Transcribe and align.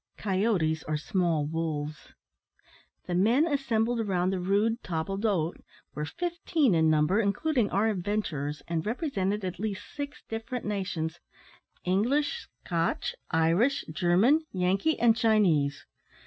(Coyotes 0.17 0.81
are 0.85 0.97
small 0.97 1.45
wolves.) 1.45 2.13
The 3.05 3.13
men 3.13 3.45
assembled 3.45 3.99
round 4.07 4.33
the 4.33 4.39
rude 4.39 4.81
table 4.81 5.15
d'hote 5.15 5.63
were 5.93 6.05
fifteen 6.05 6.73
in 6.73 6.89
number, 6.89 7.19
including 7.19 7.69
our 7.69 7.87
adventurers, 7.87 8.63
and 8.67 8.83
represented 8.83 9.45
at 9.45 9.59
least 9.59 9.83
six 9.93 10.23
different 10.27 10.65
nations 10.65 11.19
English, 11.83 12.47
Scotch, 12.65 13.13
Irish, 13.29 13.85
German, 13.91 14.41
Yankee, 14.51 14.99
and 14.99 15.15
Chinese. 15.15 15.85